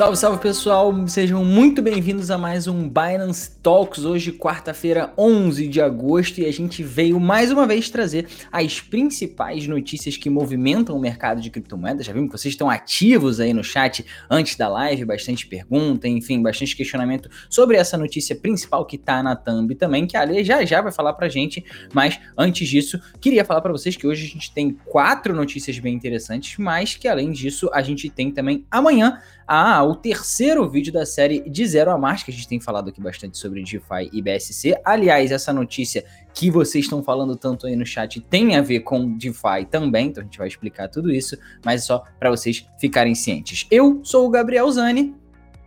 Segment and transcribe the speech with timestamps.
[0.00, 4.02] Salve, salve pessoal, sejam muito bem-vindos a mais um Binance Talks.
[4.02, 9.66] Hoje, quarta-feira, 11 de agosto, e a gente veio mais uma vez trazer as principais
[9.66, 12.06] notícias que movimentam o mercado de criptomoedas.
[12.06, 16.40] Já vimos que vocês estão ativos aí no chat antes da live, bastante pergunta, enfim,
[16.40, 20.64] bastante questionamento sobre essa notícia principal que tá na thumb também, que a Ale já
[20.64, 21.62] já vai falar pra gente.
[21.92, 25.94] Mas antes disso, queria falar para vocês que hoje a gente tem quatro notícias bem
[25.94, 29.20] interessantes, mas que além disso, a gente tem também amanhã
[29.50, 32.88] a o terceiro vídeo da série de Zero a Mais, que a gente tem falado
[32.88, 34.80] aqui bastante sobre DeFi e BSC.
[34.84, 39.16] Aliás, essa notícia que vocês estão falando tanto aí no chat tem a ver com
[39.16, 43.66] DeFi também, então a gente vai explicar tudo isso, mas só para vocês ficarem cientes.
[43.70, 45.14] Eu sou o Gabriel Zani.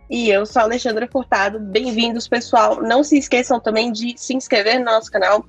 [0.08, 1.58] E eu sou a Alexandra Furtado.
[1.58, 2.82] Bem-vindos, pessoal.
[2.82, 5.44] Não se esqueçam também de se inscrever no nosso canal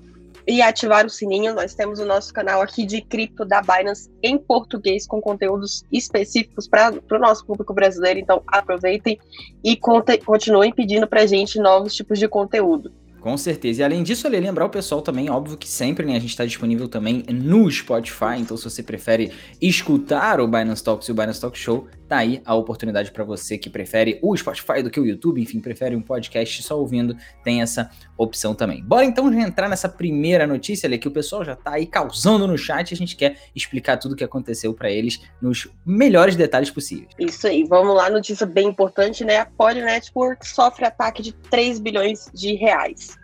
[0.48, 1.54] e ativar o sininho.
[1.54, 6.68] Nós temos o nosso canal aqui de cripto da Binance em português, com conteúdos específicos
[6.68, 8.20] para o nosso público brasileiro.
[8.20, 9.20] Então, aproveitem
[9.64, 12.92] e continuem pedindo para gente novos tipos de conteúdo.
[13.26, 13.82] Com certeza.
[13.82, 16.46] E além disso, ali, lembrar o pessoal também, óbvio que sempre, né, a gente está
[16.46, 21.42] disponível também no Spotify, então se você prefere escutar o Binance Talks e o Binance
[21.42, 25.06] Talk Show, tá aí a oportunidade para você que prefere o Spotify do que o
[25.06, 28.84] YouTube, enfim, prefere um podcast só ouvindo, tem essa opção também.
[28.84, 32.58] Bora então entrar nessa primeira notícia ali que o pessoal já tá aí causando no
[32.58, 37.10] chat, a gente quer explicar tudo o que aconteceu para eles nos melhores detalhes possíveis.
[37.20, 39.38] Isso aí, vamos lá, notícia bem importante, né?
[39.38, 43.18] A Poly Network sofre ataque de 3 bilhões de reais.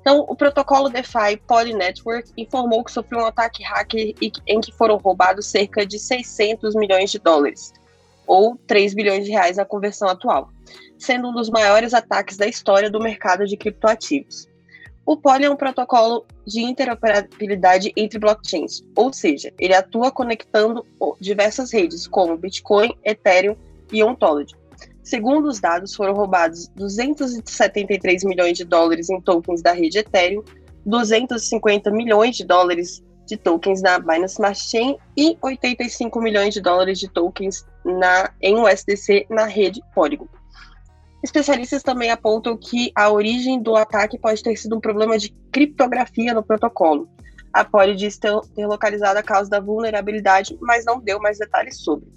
[0.00, 4.14] Então, o protocolo DeFi Poly Network informou que sofreu um ataque hacker
[4.46, 7.72] em que foram roubados cerca de 600 milhões de dólares,
[8.30, 10.50] ou 3 bilhões de reais na conversão atual,
[10.96, 14.48] sendo um dos maiores ataques da história do mercado de criptoativos.
[15.04, 20.86] O Poly é um protocolo de interoperabilidade entre blockchains, ou seja, ele atua conectando
[21.20, 23.56] diversas redes, como Bitcoin, Ethereum
[23.92, 24.54] e Ontology,
[25.02, 30.44] Segundo os dados, foram roubados 273 milhões de dólares em tokens da rede Ethereum,
[30.86, 36.98] 250 milhões de dólares de tokens na Binance Smart Chain e 85 milhões de dólares
[36.98, 40.26] de tokens na, em USDC na rede Polygon.
[41.22, 46.34] Especialistas também apontam que a origem do ataque pode ter sido um problema de criptografia
[46.34, 47.08] no protocolo.
[47.52, 52.08] A Poly diz ter, localizado a causa da vulnerabilidade, mas não deu mais detalhes sobre.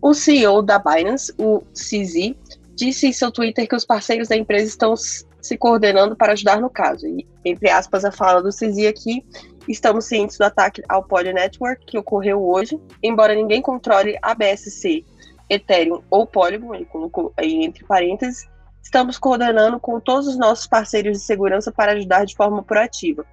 [0.00, 2.34] O CEO da Binance, o CZ,
[2.74, 6.70] disse em seu Twitter que os parceiros da empresa estão se coordenando para ajudar no
[6.70, 7.06] caso.
[7.06, 9.24] E, entre aspas, a fala do CZ aqui,
[9.68, 15.04] estamos cientes do ataque ao Poly Network que ocorreu hoje, embora ninguém controle a BSC,
[15.48, 18.48] Ethereum ou Polygon, ele colocou aí entre parênteses,
[18.82, 23.24] estamos coordenando com todos os nossos parceiros de segurança para ajudar de forma proativa.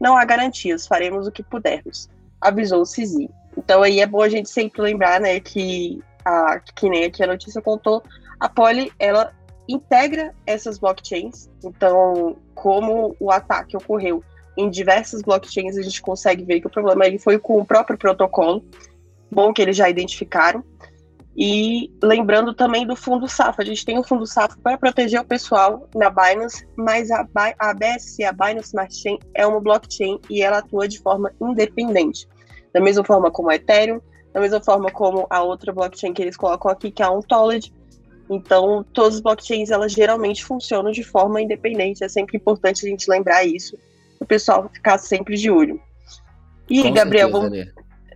[0.00, 2.08] Não há garantias, faremos o que pudermos,
[2.40, 3.28] avisou o CZ.
[3.56, 7.26] Então aí é bom a gente sempre lembrar, né, que a, que nem aqui a
[7.26, 8.02] notícia contou,
[8.38, 9.32] a Poly, ela
[9.68, 11.48] integra essas blockchains.
[11.64, 14.22] Então, como o ataque ocorreu
[14.56, 17.98] em diversas blockchains, a gente consegue ver que o problema ele foi com o próprio
[17.98, 18.64] protocolo.
[19.30, 20.64] Bom que eles já identificaram.
[21.36, 25.24] E lembrando também do fundo SAF, a gente tem um fundo SAF para proteger o
[25.24, 27.28] pessoal na Binance, mas a,
[27.58, 32.26] a BSC, a Binance Smart Chain, é uma blockchain e ela atua de forma independente.
[32.72, 34.00] Da mesma forma como a Ethereum,
[34.32, 37.70] da mesma forma como a outra blockchain que eles colocam aqui, que é a Ontology.
[38.30, 42.02] Então, todas as blockchains, elas geralmente funcionam de forma independente.
[42.02, 43.78] É sempre importante a gente lembrar isso,
[44.20, 45.80] o pessoal ficar sempre de olho.
[46.68, 47.56] E, Com Gabriel, vamos,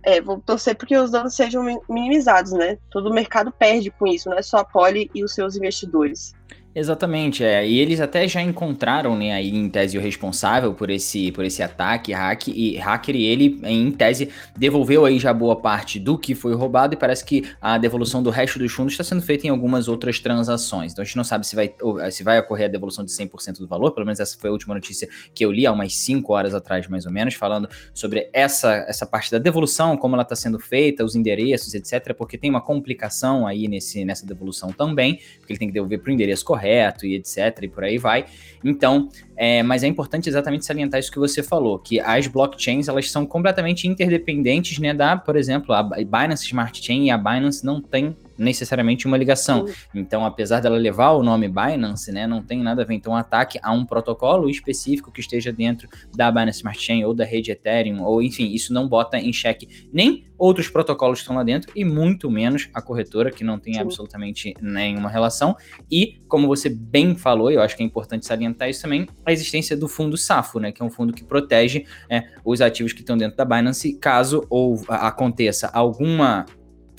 [0.03, 2.77] é, vamos torcer porque os danos sejam minimizados, né?
[2.89, 6.33] Todo o mercado perde com isso, não é só a Poli e os seus investidores.
[6.73, 7.67] Exatamente, é.
[7.67, 11.61] E eles até já encontraram, né, aí em tese o responsável por esse, por esse
[11.61, 16.33] ataque, hack, e hacker, e ele, em tese, devolveu aí já boa parte do que
[16.33, 19.49] foi roubado, e parece que a devolução do resto dos fundos está sendo feita em
[19.49, 20.93] algumas outras transações.
[20.93, 21.73] Então a gente não sabe se vai,
[22.09, 24.73] se vai ocorrer a devolução de 100% do valor, pelo menos essa foi a última
[24.73, 28.85] notícia que eu li há umas 5 horas atrás, mais ou menos, falando sobre essa,
[28.87, 32.61] essa parte da devolução, como ela está sendo feita, os endereços, etc., porque tem uma
[32.61, 36.60] complicação aí nesse, nessa devolução também, porque ele tem que devolver para o endereço correto
[36.61, 37.57] correto e etc.
[37.63, 38.25] e por aí vai.
[38.63, 43.09] Então, é, mas é importante exatamente salientar isso que você falou, que as blockchains elas
[43.09, 44.93] são completamente interdependentes, né?
[44.93, 49.65] Da, por exemplo, a Binance Smart Chain e a Binance não tem necessariamente uma ligação.
[49.93, 52.95] Então, apesar dela levar o nome Binance, né, não tem nada a ver.
[52.95, 57.13] Então, um ataque a um protocolo específico que esteja dentro da Binance Smart Chain ou
[57.13, 61.35] da rede Ethereum, ou enfim, isso não bota em xeque nem outros protocolos que estão
[61.35, 63.81] lá dentro e muito menos a corretora, que não tem Sim.
[63.81, 65.55] absolutamente nenhuma relação.
[65.89, 69.77] E, como você bem falou, eu acho que é importante salientar isso também, a existência
[69.77, 73.15] do fundo SAFO, né, que é um fundo que protege é, os ativos que estão
[73.15, 76.45] dentro da Binance caso ou aconteça alguma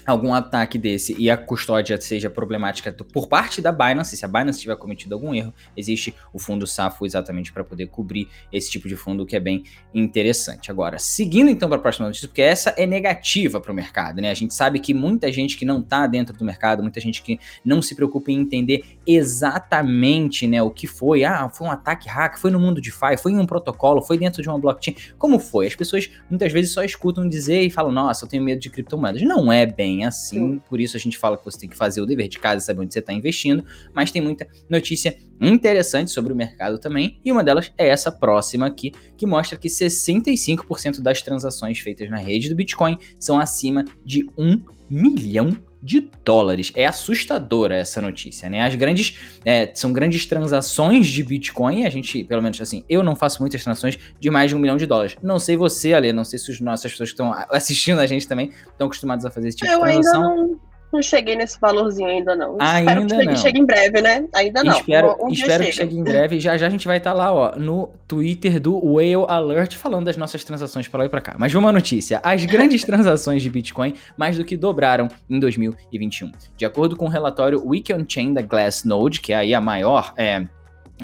[0.06, 4.60] algum ataque desse e a custódia seja problemática por parte da Binance, se a Binance
[4.60, 8.96] tiver cometido algum erro, existe o fundo SAFO exatamente para poder cobrir esse tipo de
[8.96, 10.70] fundo, que é bem interessante.
[10.70, 14.30] Agora, seguindo então para a próxima notícia, porque essa é negativa para o mercado, né?
[14.30, 17.38] A gente sabe que muita gente que não está dentro do mercado, muita gente que
[17.64, 22.38] não se preocupa em entender exatamente, né, o que foi, ah, foi um ataque hack,
[22.38, 25.38] foi no mundo de DeFi, foi em um protocolo, foi dentro de uma blockchain, como
[25.38, 25.66] foi?
[25.66, 29.22] As pessoas muitas vezes só escutam dizer e falam, nossa, eu tenho medo de criptomoedas.
[29.22, 32.00] Não é bem bem assim, por isso a gente fala que você tem que fazer
[32.00, 36.32] o dever de casa, saber onde você está investindo, mas tem muita notícia interessante sobre
[36.32, 41.20] o mercado também, e uma delas é essa próxima aqui, que mostra que 65% das
[41.20, 46.70] transações feitas na rede do Bitcoin são acima de 1 milhão de dólares.
[46.74, 48.62] É assustadora essa notícia, né?
[48.62, 51.84] As grandes é, são grandes transações de Bitcoin.
[51.84, 54.76] A gente, pelo menos assim, eu não faço muitas transações de mais de um milhão
[54.76, 55.16] de dólares.
[55.22, 58.28] Não sei você, Ale, não sei se as nossas pessoas que estão assistindo a gente
[58.28, 60.22] também estão acostumados a fazer esse tipo eu de transação.
[60.22, 62.56] Ainda não não cheguei nesse valorzinho ainda não.
[62.60, 63.36] Ainda espero que chegue, não.
[63.36, 64.28] chegue em breve, né?
[64.34, 64.76] Ainda não.
[64.76, 66.38] Espero, um espero que chegue em breve.
[66.38, 70.04] Já já a gente vai estar tá lá, ó, no Twitter do Whale Alert falando
[70.04, 71.34] das nossas transações para lá e para cá.
[71.38, 76.30] Mas uma notícia: as grandes transações de Bitcoin mais do que dobraram em 2021.
[76.56, 80.12] De acordo com o relatório Week on Chain da Glassnode, que é aí a maior
[80.16, 80.46] é,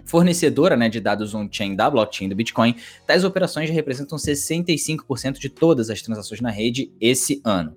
[0.05, 2.75] fornecedora né, de dados on-chain da blockchain do Bitcoin,
[3.07, 7.75] tais operações representam 65% de todas as transações na rede esse ano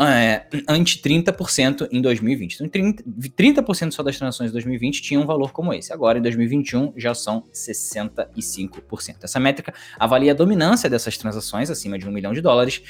[0.00, 2.54] é, ante 30% em 2020.
[2.54, 3.02] Então, 30%,
[3.36, 5.92] 30% só das transações de 2020 tinham um valor como esse.
[5.92, 9.16] Agora, em 2021, já são 65%.
[9.22, 12.82] Essa métrica avalia a dominância dessas transações, acima de um milhão de dólares,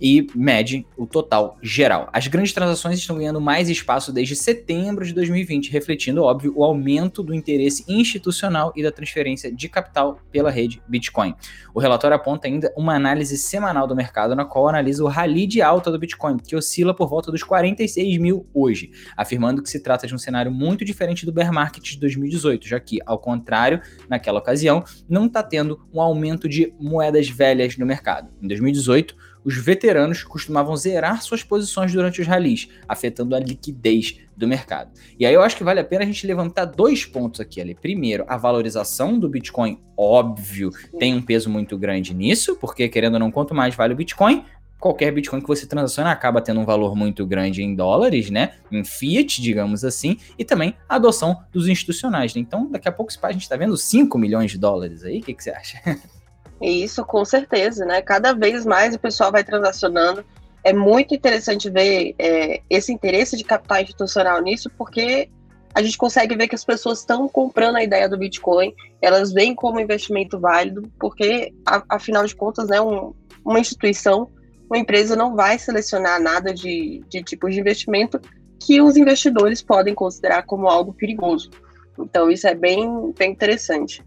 [0.00, 2.08] e mede o total geral.
[2.12, 7.22] As grandes transações estão ganhando mais espaço desde setembro de 2020, refletindo, óbvio, o aumento
[7.22, 11.34] do interesse institucional e da transferência de capital pela rede Bitcoin.
[11.74, 15.60] O relatório aponta ainda uma análise semanal do mercado, na qual analisa o rally de
[15.60, 20.06] alta do Bitcoin, que oscila por volta dos 46 mil hoje, afirmando que se trata
[20.06, 24.38] de um cenário muito diferente do bear market de 2018, já que, ao contrário, naquela
[24.38, 28.30] ocasião, não está tendo um aumento de moedas velhas no mercado.
[28.40, 29.16] Em 2018,
[29.46, 34.90] os veteranos costumavam zerar suas posições durante os ralis, afetando a liquidez do mercado.
[35.16, 37.72] E aí eu acho que vale a pena a gente levantar dois pontos aqui, ali.
[37.72, 43.20] Primeiro, a valorização do Bitcoin, óbvio, tem um peso muito grande nisso, porque querendo ou
[43.20, 44.44] não, quanto mais vale o Bitcoin,
[44.78, 48.52] qualquer Bitcoin que você transaciona acaba tendo um valor muito grande em dólares, né?
[48.70, 52.34] Em fiat, digamos assim, e também a adoção dos institucionais.
[52.34, 52.40] Né?
[52.40, 55.20] Então, daqui a pouco a gente está vendo 5 milhões de dólares aí.
[55.20, 55.78] O que, que você acha?
[56.60, 58.00] Isso, com certeza, né?
[58.00, 60.24] Cada vez mais o pessoal vai transacionando.
[60.64, 65.28] É muito interessante ver é, esse interesse de capital institucional nisso, porque
[65.74, 69.54] a gente consegue ver que as pessoas estão comprando a ideia do Bitcoin, elas veem
[69.54, 71.52] como investimento válido, porque,
[71.88, 73.14] afinal de contas, né, um,
[73.44, 74.30] uma instituição
[74.68, 78.20] uma empresa não vai selecionar nada de, de tipo de investimento
[78.60, 81.50] que os investidores podem considerar como algo perigoso.
[81.98, 84.04] Então, isso é bem, bem interessante.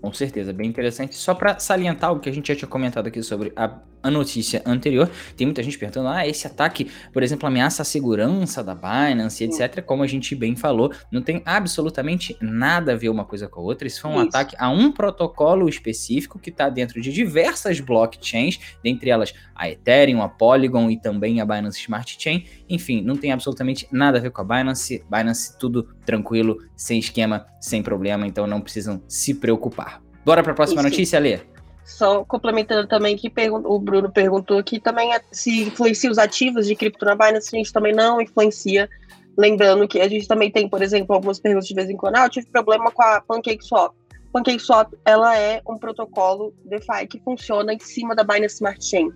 [0.00, 1.16] Com certeza, bem interessante.
[1.16, 3.68] Só para salientar o que a gente já tinha comentado aqui sobre a
[4.02, 8.62] a notícia anterior, tem muita gente perguntando: ah, esse ataque, por exemplo, ameaça a segurança
[8.62, 9.82] da Binance, etc.
[9.82, 13.62] Como a gente bem falou, não tem absolutamente nada a ver uma coisa com a
[13.62, 13.86] outra.
[13.86, 14.28] Isso foi um Isso.
[14.28, 20.22] ataque a um protocolo específico que está dentro de diversas blockchains, dentre elas a Ethereum,
[20.22, 22.44] a Polygon e também a Binance Smart Chain.
[22.68, 25.04] Enfim, não tem absolutamente nada a ver com a Binance.
[25.10, 30.00] Binance, tudo tranquilo, sem esquema, sem problema, então não precisam se preocupar.
[30.24, 30.90] Bora para a próxima Isso.
[30.90, 31.57] notícia, Lê?
[31.88, 33.32] Só complementando também que
[33.64, 37.58] o Bruno perguntou que também é, se influencia os ativos de cripto na Binance, a
[37.58, 38.90] gente também não influencia.
[39.38, 42.16] Lembrando que a gente também tem, por exemplo, algumas perguntas de vez em quando.
[42.16, 43.94] Ah, eu tive problema com a PancakeSwap.
[44.30, 49.10] PancakeSwap, ela é um protocolo DeFi que funciona em cima da Binance Smart Chain.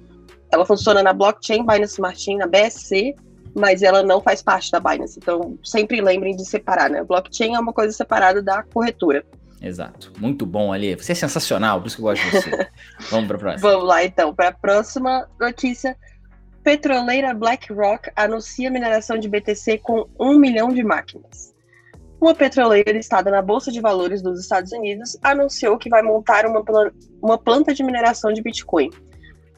[0.51, 3.15] Ela funciona na blockchain Binance Smart Chain, na BSC,
[3.55, 5.19] mas ela não faz parte da Binance.
[5.19, 7.05] Então, sempre lembrem de separar, né?
[7.05, 9.23] Blockchain é uma coisa separada da corretora.
[9.63, 10.13] Exato.
[10.19, 10.95] Muito bom ali.
[10.97, 12.51] Você é sensacional, por isso que eu gosto de você.
[13.11, 13.71] Vamos para a próxima.
[13.71, 14.35] Vamos lá, então.
[14.35, 15.97] Para a próxima notícia.
[16.65, 21.53] Petroleira BlackRock anuncia mineração de BTC com um milhão de máquinas.
[22.21, 26.63] Uma petroleira listada na Bolsa de Valores dos Estados Unidos anunciou que vai montar uma,
[27.21, 28.91] uma planta de mineração de Bitcoin.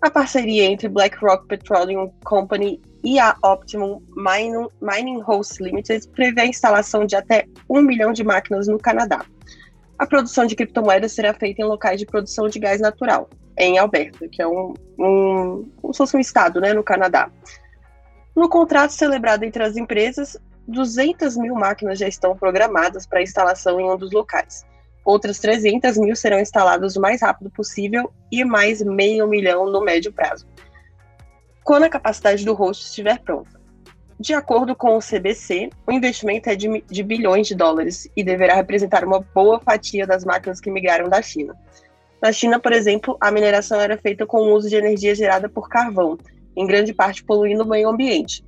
[0.00, 6.46] A parceria entre BlackRock Petroleum Company e a Optimum Mining, Mining Host Limited prevê a
[6.46, 9.26] instalação de até um milhão de máquinas no Canadá.
[9.98, 14.28] A produção de criptomoedas será feita em locais de produção de gás natural, em Alberta,
[14.28, 17.30] que é um, um como se fosse um estado, né, no Canadá.
[18.34, 20.36] No contrato celebrado entre as empresas,
[20.66, 24.64] 200 mil máquinas já estão programadas para instalação em um dos locais.
[25.04, 30.12] Outras 300 mil serão instaladas o mais rápido possível e mais meio milhão no médio
[30.12, 30.46] prazo.
[31.62, 33.63] Quando a capacidade do host estiver pronta.
[34.18, 38.54] De acordo com o CBC, o investimento é de, de bilhões de dólares e deverá
[38.54, 41.54] representar uma boa fatia das máquinas que migraram da China.
[42.22, 45.68] Na China, por exemplo, a mineração era feita com o uso de energia gerada por
[45.68, 46.16] carvão,
[46.56, 48.44] em grande parte poluindo o meio ambiente,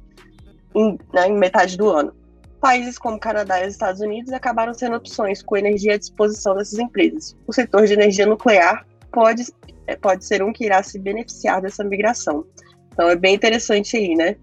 [0.75, 2.15] em, né, em metade do ano.
[2.61, 6.79] Países como Canadá e os Estados Unidos acabaram sendo opções com energia à disposição dessas
[6.79, 7.37] empresas.
[7.47, 9.45] O setor de energia nuclear pode,
[9.87, 12.47] é, pode ser um que irá se beneficiar dessa migração.
[12.93, 14.37] Então é bem interessante aí, né?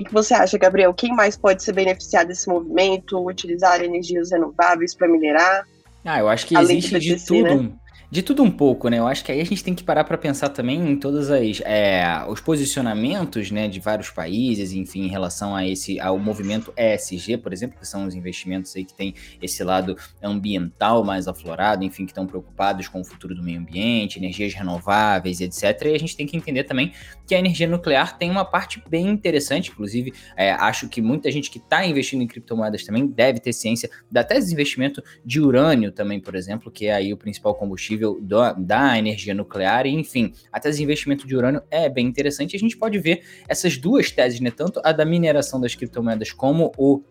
[0.00, 0.94] O que você acha, Gabriel?
[0.94, 5.66] Quem mais pode ser beneficiado desse movimento, utilizar energias renováveis para minerar?
[6.04, 7.62] Ah, eu acho que existe de tudo.
[7.62, 7.72] Né?
[8.10, 8.98] De tudo um pouco, né?
[8.98, 11.60] Eu acho que aí a gente tem que parar para pensar também em todas as
[11.62, 17.36] é, os posicionamentos, né, de vários países, enfim, em relação a esse ao movimento ESG,
[17.36, 22.06] por exemplo, que são os investimentos aí que tem esse lado ambiental mais aflorado, enfim,
[22.06, 25.62] que estão preocupados com o futuro do meio ambiente, energias renováveis, etc.
[25.84, 26.94] E a gente tem que entender também
[27.26, 31.50] que a energia nuclear tem uma parte bem interessante, inclusive, é, acho que muita gente
[31.50, 35.92] que está investindo em criptomoedas também deve ter ciência da tese de investimento de urânio
[35.92, 39.90] também, por exemplo, que é aí o principal combustível combustível da, da energia nuclear, e
[39.90, 42.56] enfim, a tese de investimento de urânio é bem interessante.
[42.56, 44.50] A gente pode ver essas duas teses, né?
[44.50, 47.02] Tanto a da mineração das criptomoedas como o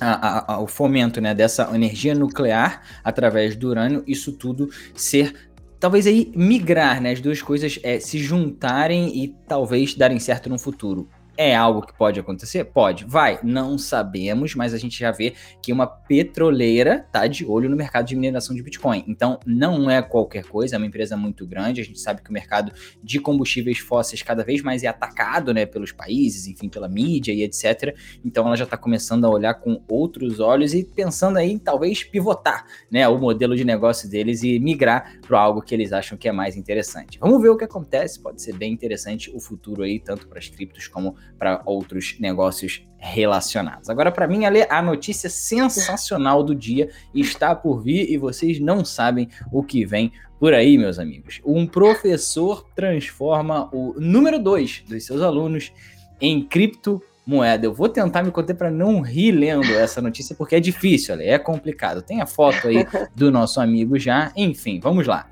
[0.00, 6.04] a, a, o fomento né, dessa energia nuclear através do urânio, isso tudo ser talvez
[6.04, 11.08] aí migrar, né, as duas coisas é, se juntarem e talvez darem certo no futuro.
[11.36, 12.64] É algo que pode acontecer?
[12.64, 13.04] Pode.
[13.04, 13.40] Vai.
[13.42, 18.06] Não sabemos, mas a gente já vê que uma petroleira tá de olho no mercado
[18.06, 19.04] de mineração de Bitcoin.
[19.08, 21.80] Então, não é qualquer coisa, é uma empresa muito grande.
[21.80, 22.72] A gente sabe que o mercado
[23.02, 27.42] de combustíveis fósseis cada vez mais é atacado, né, pelos países, enfim, pela mídia e
[27.42, 27.96] etc.
[28.24, 32.04] Então, ela já está começando a olhar com outros olhos e pensando aí em talvez
[32.04, 36.28] pivotar, né, o modelo de negócio deles e migrar para algo que eles acham que
[36.28, 37.18] é mais interessante.
[37.18, 38.20] Vamos ver o que acontece.
[38.20, 42.86] Pode ser bem interessante o futuro aí, tanto para as criptos como para outros negócios
[42.98, 43.90] relacionados.
[43.90, 48.84] Agora, para mim, Ale, a notícia sensacional do dia está por vir e vocês não
[48.84, 51.40] sabem o que vem por aí, meus amigos.
[51.44, 55.72] Um professor transforma o número 2 dos seus alunos
[56.20, 57.66] em criptomoeda.
[57.66, 61.38] Eu vou tentar me conter para não rir lendo essa notícia, porque é difícil, é
[61.38, 62.02] complicado.
[62.02, 64.32] Tem a foto aí do nosso amigo já.
[64.34, 65.28] Enfim, vamos lá.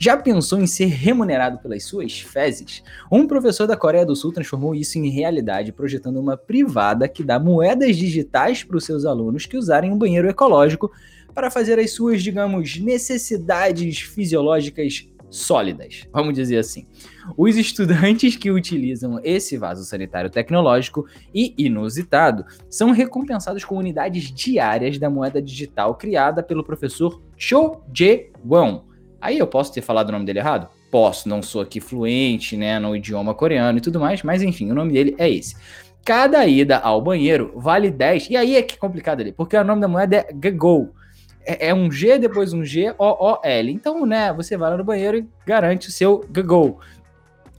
[0.00, 2.84] Já pensou em ser remunerado pelas suas fezes?
[3.10, 7.36] Um professor da Coreia do Sul transformou isso em realidade, projetando uma privada que dá
[7.40, 10.92] moedas digitais para os seus alunos que usarem um banheiro ecológico
[11.34, 16.86] para fazer as suas, digamos, necessidades fisiológicas sólidas, vamos dizer assim.
[17.36, 24.96] Os estudantes que utilizam esse vaso sanitário tecnológico e inusitado são recompensados com unidades diárias
[24.96, 28.87] da moeda digital criada pelo professor Cho Jae-won,
[29.20, 30.68] Aí eu posso ter falado o nome dele errado?
[30.90, 34.74] Posso, não sou aqui fluente, né, no idioma coreano e tudo mais, mas enfim, o
[34.74, 35.56] nome dele é esse.
[36.04, 38.30] Cada ida ao banheiro vale 10.
[38.30, 40.94] E aí é que é complicado ali, porque o nome da moeda é GGO.
[41.44, 43.70] É, é um G, depois um G, O, O, L.
[43.70, 46.78] Então, né, você vai lá no banheiro e garante o seu GGO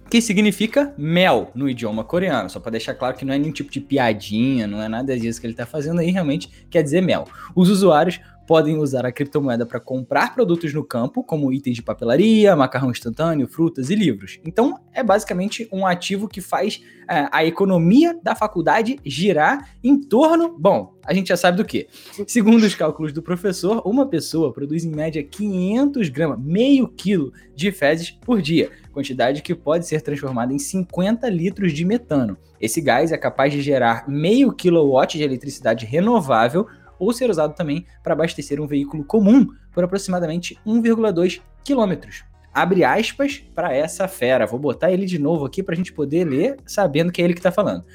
[0.10, 2.50] que significa mel no idioma coreano.
[2.50, 5.40] Só para deixar claro que não é nenhum tipo de piadinha, não é nada disso
[5.40, 7.26] que ele está fazendo aí, realmente quer dizer mel.
[7.56, 12.56] Os usuários podem usar a criptomoeda para comprar produtos no campo, como itens de papelaria,
[12.56, 14.40] macarrão instantâneo, frutas e livros.
[14.44, 20.58] Então, é basicamente um ativo que faz é, a economia da faculdade girar em torno,
[20.58, 21.88] bom, a gente já sabe do que.
[22.26, 27.72] Segundo os cálculos do professor, uma pessoa produz em média 500 gramas, meio quilo de
[27.72, 32.36] fezes por dia, quantidade que pode ser transformada em 50 litros de metano.
[32.60, 36.68] Esse gás é capaz de gerar meio quilowatt de eletricidade renovável
[37.00, 42.24] ou ser usado também para abastecer um veículo comum por aproximadamente 1,2 quilômetros.
[42.54, 44.46] Abre aspas para essa fera.
[44.46, 47.34] Vou botar ele de novo aqui para a gente poder ler, sabendo que é ele
[47.34, 47.86] que está falando.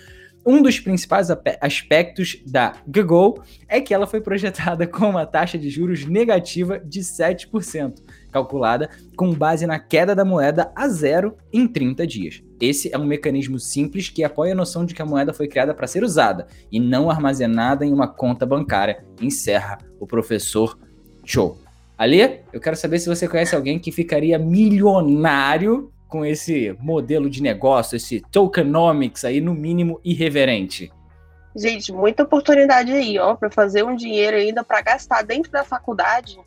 [0.47, 1.29] Um dos principais
[1.61, 7.01] aspectos da Google é que ela foi projetada com uma taxa de juros negativa de
[7.01, 7.95] 7%,
[8.31, 12.43] calculada com base na queda da moeda a zero em 30 dias.
[12.65, 15.75] Esse é um mecanismo simples que apoia a noção de que a moeda foi criada
[15.75, 20.79] para ser usada e não armazenada em uma conta bancária, encerra o professor
[21.25, 21.59] Cho.
[21.97, 27.43] Ali, eu quero saber se você conhece alguém que ficaria milionário com esse modelo de
[27.43, 30.91] negócio, esse tokenomics aí, no mínimo irreverente?
[31.57, 36.39] Gente, muita oportunidade aí, ó, para fazer um dinheiro ainda para gastar dentro da faculdade.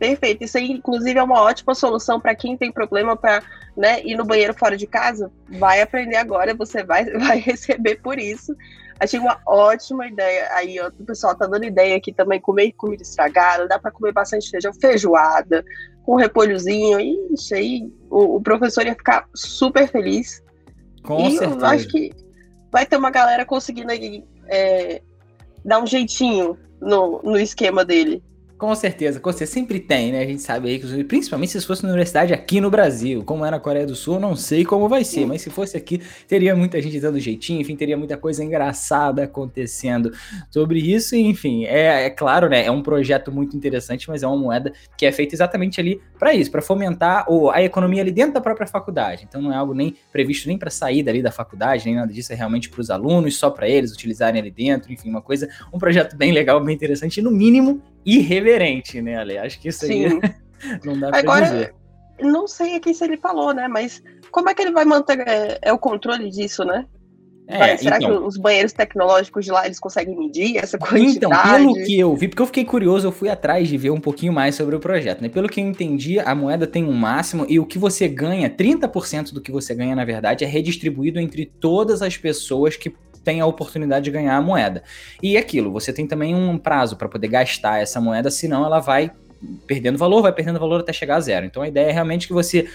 [0.00, 0.42] Perfeito.
[0.42, 3.42] Isso aí, inclusive, é uma ótima solução para quem tem problema para
[3.76, 5.30] né, ir no banheiro fora de casa.
[5.46, 8.56] Vai aprender agora, você vai, vai receber por isso.
[8.98, 10.48] Achei uma ótima ideia.
[10.54, 14.12] Aí, ó, o pessoal tá dando ideia aqui também, comer comida estragada, dá para comer
[14.12, 15.62] bastante feijão, feijoada,
[16.02, 16.98] com repolhozinho.
[17.34, 20.42] Ixi, aí o, o, professor ia ficar super feliz.
[21.02, 21.60] Com e certeza.
[21.60, 22.10] eu acho que
[22.72, 25.02] vai ter uma galera conseguindo aí, é,
[25.62, 28.22] dar um jeitinho no, no esquema dele.
[28.60, 29.52] Com certeza, com certeza.
[29.52, 30.20] Sempre tem, né?
[30.20, 33.50] A gente sabe aí que, principalmente se fosse na universidade aqui no Brasil, como é
[33.50, 36.80] na Coreia do Sul, não sei como vai ser, mas se fosse aqui, teria muita
[36.82, 40.12] gente dando jeitinho, enfim, teria muita coisa engraçada acontecendo
[40.50, 42.66] sobre isso, enfim, é, é claro, né?
[42.66, 46.34] É um projeto muito interessante, mas é uma moeda que é feita exatamente ali para
[46.34, 47.24] isso, para fomentar
[47.54, 49.24] a economia ali dentro da própria faculdade.
[49.26, 52.30] Então não é algo nem previsto nem para sair dali da faculdade, nem nada disso,
[52.30, 55.78] é realmente para os alunos, só para eles utilizarem ali dentro, enfim, uma coisa, um
[55.78, 59.38] projeto bem legal, bem interessante, e no mínimo irreverente, né, Ale?
[59.38, 60.08] Acho que isso aí
[60.84, 61.74] não dá pra Agora, dizer.
[62.20, 63.66] Não sei aqui se ele falou, né?
[63.66, 66.86] Mas como é que ele vai manter é, é o controle disso, né?
[67.52, 71.16] É, será então, que os banheiros tecnológicos de lá eles conseguem medir essa quantidade?
[71.16, 74.00] Então, pelo que eu vi, porque eu fiquei curioso, eu fui atrás de ver um
[74.00, 75.28] pouquinho mais sobre o projeto, né?
[75.28, 79.32] Pelo que eu entendi, a moeda tem um máximo e o que você ganha, 30%
[79.32, 83.46] do que você ganha, na verdade, é redistribuído entre todas as pessoas que tem a
[83.46, 84.82] oportunidade de ganhar a moeda.
[85.22, 89.10] E aquilo, você tem também um prazo para poder gastar essa moeda, senão ela vai
[89.66, 91.46] perdendo valor, vai perdendo valor até chegar a zero.
[91.46, 92.68] Então a ideia é realmente que você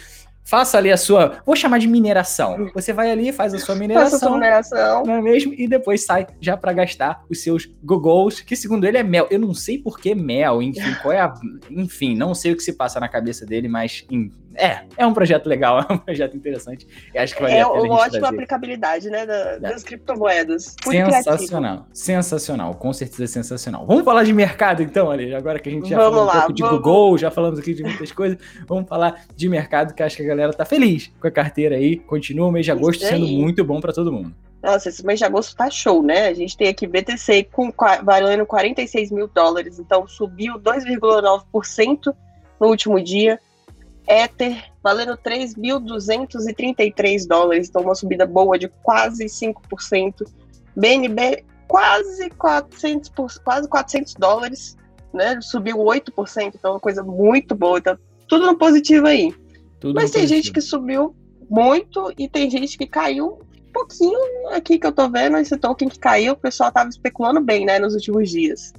[0.43, 2.69] faça ali a sua, vou chamar de mineração.
[2.73, 5.03] Você vai ali, faz a sua mineração, Faça a sua mineração.
[5.03, 5.53] não é mesmo?
[5.55, 9.27] E depois sai já para gastar os seus gogols, que segundo ele é mel.
[9.31, 11.33] Eu não sei por que mel, enfim, qual é a,
[11.71, 14.05] enfim, não sei o que se passa na cabeça dele, mas
[14.55, 16.87] é, é um projeto legal, é um projeto interessante.
[17.13, 18.25] E acho que vale é a pena uma ótima trazer.
[18.25, 19.59] aplicabilidade, né, da, é.
[19.59, 20.75] das criptomoedas.
[20.83, 21.89] sensacional, criativo.
[21.93, 23.85] sensacional, com certeza sensacional.
[23.85, 26.39] Vamos falar de mercado então, Ali, agora que a gente já vamos falou lá, um
[26.39, 26.77] pouco de vamos.
[26.77, 30.27] Google, já falamos aqui de muitas coisas, vamos falar de mercado, que acho que a
[30.27, 31.97] galera tá feliz com a carteira aí.
[31.97, 34.33] Continua o mês de agosto sendo muito bom para todo mundo.
[34.65, 36.27] Nossa, esse mês de agosto tá show, né?
[36.27, 37.71] A gente tem aqui BTC com,
[38.03, 42.15] valendo 46 mil dólares, então subiu 2,9%
[42.59, 43.39] no último dia.
[44.07, 50.25] Ether valendo 3.233 dólares, então uma subida boa de quase 5%.
[50.75, 53.11] BNB quase 400,
[53.43, 54.77] quase 400 dólares,
[55.13, 55.39] né?
[55.41, 57.79] Subiu 8%, então uma coisa muito boa.
[57.79, 59.33] Então, tudo no positivo aí.
[59.79, 60.43] Tudo Mas tem positivo.
[60.43, 61.15] gente que subiu
[61.49, 65.37] muito e tem gente que caiu um pouquinho aqui que eu tô vendo.
[65.37, 68.73] Esse token que caiu, o pessoal tava especulando bem, né, nos últimos dias.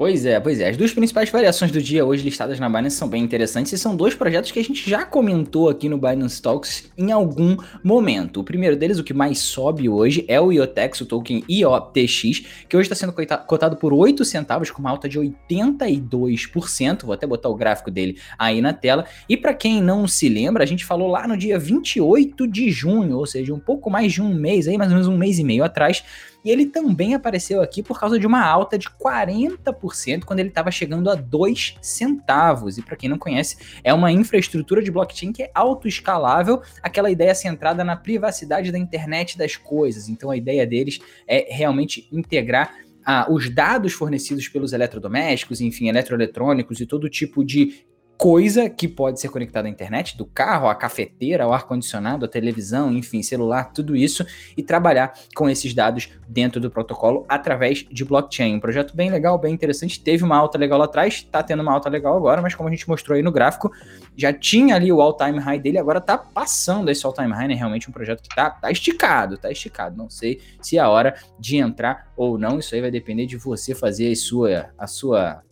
[0.00, 0.70] Pois é, pois é.
[0.70, 3.94] As duas principais variações do dia hoje listadas na Binance são bem interessantes e são
[3.94, 8.40] dois projetos que a gente já comentou aqui no Binance Talks em algum momento.
[8.40, 12.78] O primeiro deles, o que mais sobe hoje, é o IOTEX, o token IOTX, que
[12.78, 13.12] hoje está sendo
[13.46, 17.04] cotado por 8 centavos, com uma alta de 82%.
[17.04, 19.04] Vou até botar o gráfico dele aí na tela.
[19.28, 23.18] E para quem não se lembra, a gente falou lá no dia 28 de junho,
[23.18, 25.44] ou seja, um pouco mais de um mês, aí mais ou menos um mês e
[25.44, 26.02] meio atrás,
[26.44, 30.70] e ele também apareceu aqui por causa de uma alta de 40% quando ele estava
[30.70, 32.78] chegando a 2 centavos.
[32.78, 37.34] E para quem não conhece, é uma infraestrutura de blockchain que é autoescalável, aquela ideia
[37.34, 40.08] centrada na privacidade da internet das coisas.
[40.08, 42.74] Então a ideia deles é realmente integrar
[43.04, 47.84] ah, os dados fornecidos pelos eletrodomésticos, enfim, eletroeletrônicos e todo tipo de
[48.20, 52.92] coisa que pode ser conectada à internet, do carro, à cafeteira, ao ar-condicionado, à televisão,
[52.92, 58.56] enfim, celular, tudo isso, e trabalhar com esses dados dentro do protocolo através de blockchain.
[58.56, 59.98] Um projeto bem legal, bem interessante.
[59.98, 62.70] Teve uma alta legal lá atrás, está tendo uma alta legal agora, mas como a
[62.70, 63.72] gente mostrou aí no gráfico,
[64.14, 67.54] já tinha ali o all-time high dele, agora está passando esse all-time high, né?
[67.54, 69.96] Realmente um projeto que está tá esticado, tá esticado.
[69.96, 73.38] Não sei se é a hora de entrar ou não, isso aí vai depender de
[73.38, 75.42] você fazer a sua, a sua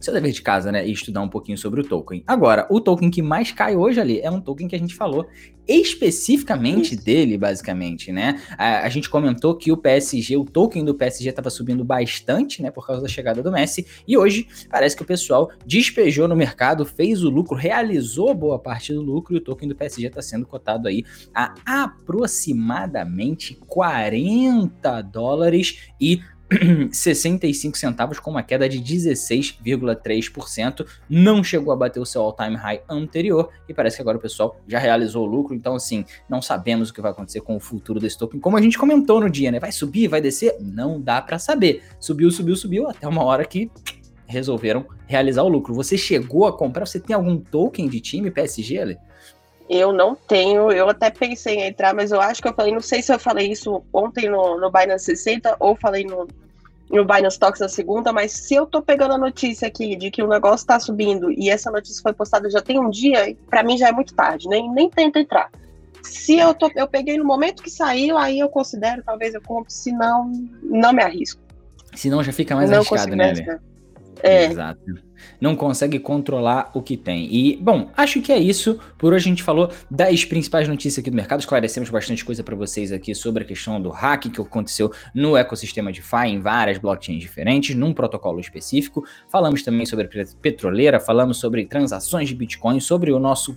[0.00, 0.86] seu dever de casa, né?
[0.86, 2.22] E estudar um pouquinho sobre o token.
[2.26, 5.26] Agora, o token que mais cai hoje ali é um token que a gente falou
[5.68, 8.40] especificamente dele, basicamente, né?
[8.56, 12.70] A, a, gente comentou que o PSG, o token do PSG estava subindo bastante, né?
[12.70, 13.86] Por causa da chegada do Messi.
[14.06, 18.94] E hoje parece que o pessoal despejou no mercado, fez o lucro, realizou boa parte
[18.94, 25.90] do lucro e o token do PSG está sendo cotado aí a aproximadamente 40 dólares
[26.00, 26.20] e
[26.90, 30.86] 65 centavos com uma queda de 16,3%.
[31.08, 34.58] Não chegou a bater o seu all-time high anterior e parece que agora o pessoal
[34.66, 35.54] já realizou o lucro.
[35.54, 38.40] Então, assim, não sabemos o que vai acontecer com o futuro desse token.
[38.40, 39.60] Como a gente comentou no dia, né?
[39.60, 40.56] Vai subir, vai descer?
[40.60, 41.82] Não dá para saber.
[42.00, 43.70] Subiu, subiu, subiu até uma hora que
[44.26, 45.74] resolveram realizar o lucro.
[45.74, 46.86] Você chegou a comprar?
[46.86, 48.98] Você tem algum token de time PSG, Ale?
[49.68, 52.80] Eu não tenho, eu até pensei em entrar, mas eu acho que eu falei, não
[52.80, 56.26] sei se eu falei isso ontem no, no Binance 60 ou falei no,
[56.90, 60.22] no Binance Talks na segunda, mas se eu tô pegando a notícia aqui de que
[60.22, 63.76] o negócio tá subindo e essa notícia foi postada já tem um dia, para mim
[63.76, 65.50] já é muito tarde, nem, nem tento entrar.
[66.02, 69.72] Se eu, tô, eu peguei no momento que saiu, aí eu considero, talvez eu compre,
[69.72, 70.30] se não,
[70.62, 71.40] não me arrisco.
[71.94, 73.34] Se não, já fica mais não arriscado, né?
[74.22, 74.44] É.
[74.44, 75.07] Exato.
[75.40, 77.28] Não consegue controlar o que tem.
[77.32, 78.78] E, bom, acho que é isso.
[78.96, 81.40] Por hoje a gente falou das principais notícias aqui do mercado.
[81.40, 85.92] Esclarecemos bastante coisa para vocês aqui sobre a questão do hack que aconteceu no ecossistema
[85.92, 89.04] de DeFi em várias blockchains diferentes, num protocolo específico.
[89.28, 90.08] Falamos também sobre
[90.40, 93.56] petroleira, falamos sobre transações de Bitcoin, sobre o nosso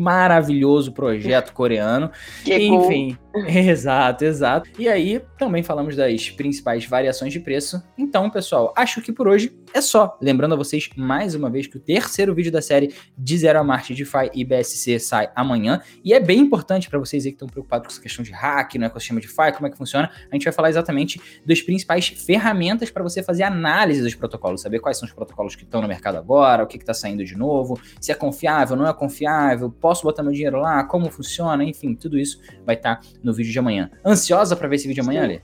[0.00, 2.10] maravilhoso projeto coreano.
[2.44, 4.70] Que Enfim, exato, exato.
[4.78, 7.82] E aí também falamos das principais variações de preço.
[7.96, 10.18] Então, pessoal, acho que por hoje é só.
[10.20, 13.64] Lembrando a vocês mais uma vez que o terceiro vídeo da série de Zero a
[13.64, 15.80] Marte DeFi e BSC sai amanhã.
[16.04, 18.74] E é bem importante para vocês aí que estão preocupados com essa questão de hack
[18.74, 20.10] no ecossistema DeFi, como é que funciona.
[20.30, 24.80] A gente vai falar exatamente das principais ferramentas para você fazer análise dos protocolos, saber
[24.80, 27.80] quais são os protocolos que estão no mercado agora, o que está saindo de novo,
[28.00, 32.16] se é confiável, não é confiável, posso botar meu dinheiro lá, como funciona, enfim, tudo
[32.16, 33.90] isso vai estar tá no vídeo de amanhã.
[34.06, 35.40] Ansiosa para ver esse vídeo amanhã, Lê?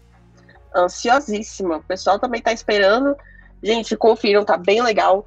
[0.72, 1.78] Ansiosíssima.
[1.78, 3.16] O pessoal também está esperando.
[3.60, 5.24] Gente, confiram, tá bem legal.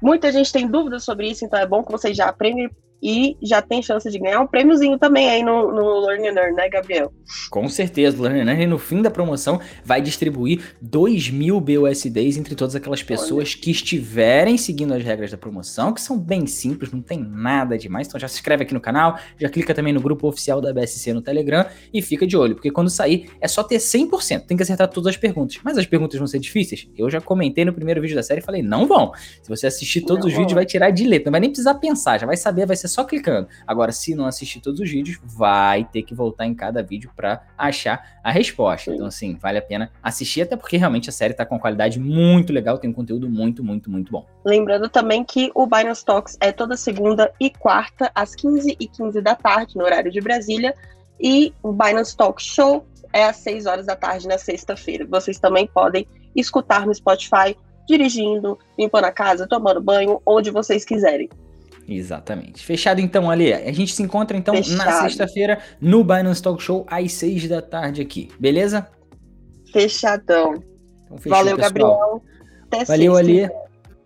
[0.00, 2.70] Muita gente tem dúvidas sobre isso, então é bom que vocês já aprendem
[3.02, 6.54] e já tem chance de ganhar um prêmiozinho também aí no, no Learn and Earn,
[6.54, 7.12] né, Gabriel?
[7.50, 12.36] Com certeza, o Learn and Earn no fim da promoção vai distribuir 2 mil BUSDs
[12.36, 13.62] entre todas aquelas pessoas Olha.
[13.62, 18.06] que estiverem seguindo as regras da promoção, que são bem simples, não tem nada demais.
[18.06, 21.12] Então já se inscreve aqui no canal, já clica também no grupo oficial da BSC
[21.12, 24.62] no Telegram e fica de olho, porque quando sair é só ter 100%, tem que
[24.62, 25.58] acertar todas as perguntas.
[25.62, 26.88] Mas as perguntas vão ser difíceis?
[26.96, 29.12] Eu já comentei no primeiro vídeo da série e falei, não vão.
[29.42, 30.42] Se você assistir todos não os vão.
[30.42, 32.85] vídeos, vai tirar de letra, não vai nem precisar pensar, já vai saber, vai ser
[32.86, 33.48] só clicando.
[33.66, 37.42] Agora, se não assistir todos os vídeos, vai ter que voltar em cada vídeo para
[37.56, 38.92] achar a resposta.
[38.94, 42.52] Então, assim, vale a pena assistir, até porque realmente a série tá com qualidade muito
[42.52, 44.26] legal, tem um conteúdo muito, muito, muito bom.
[44.44, 49.20] Lembrando também que o Binance Talks é toda segunda e quarta, às 15 e 15
[49.20, 50.74] da tarde, no horário de Brasília,
[51.20, 55.06] e o Binance Talk Show é às 6 horas da tarde na sexta-feira.
[55.08, 57.56] Vocês também podem escutar no Spotify,
[57.88, 61.28] dirigindo, limpando a casa, tomando banho, onde vocês quiserem.
[61.88, 62.64] Exatamente.
[62.64, 63.52] Fechado então, Ali.
[63.52, 64.76] A gente se encontra então Fechado.
[64.76, 68.88] na sexta-feira no Binance Talk Show às seis da tarde aqui, beleza?
[69.72, 70.62] Fechadão.
[71.04, 71.72] Então, fechou, Valeu, pessoal.
[71.72, 72.22] Gabriel.
[72.66, 73.32] Até Valeu, sexta.
[73.32, 73.50] Ali.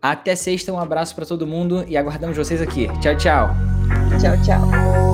[0.03, 2.88] Até sexta, um abraço para todo mundo e aguardamos vocês aqui.
[3.01, 3.51] Tchau, tchau.
[4.21, 5.10] Tchau, tchau.